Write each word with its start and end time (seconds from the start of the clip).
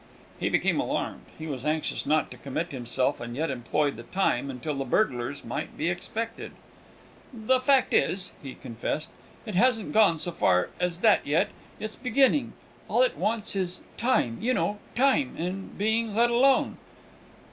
He 0.39 0.49
became 0.49 0.79
alarmed. 0.79 1.25
He 1.37 1.45
was 1.45 1.63
anxious 1.63 2.07
not 2.07 2.31
to 2.31 2.37
commit 2.37 2.71
himself, 2.71 3.19
and 3.21 3.35
yet 3.35 3.51
employ 3.51 3.91
the 3.91 4.01
time 4.01 4.49
until 4.49 4.73
the 4.73 4.83
burglars 4.83 5.45
might 5.45 5.77
be 5.77 5.89
expected. 5.89 6.53
"The 7.31 7.59
fact 7.59 7.93
is," 7.93 8.33
he 8.41 8.55
confessed, 8.55 9.11
"it 9.45 9.53
hasn't 9.53 9.93
gone 9.93 10.17
so 10.17 10.31
far 10.31 10.71
as 10.79 11.01
that 11.01 11.27
yet 11.27 11.49
it's 11.79 11.95
beginning; 11.95 12.53
all 12.87 13.03
it 13.03 13.15
wants 13.15 13.55
is 13.55 13.83
time, 13.95 14.39
you 14.41 14.55
know 14.55 14.79
time, 14.95 15.35
and 15.37 15.77
being 15.77 16.15
let 16.15 16.31
alone." 16.31 16.77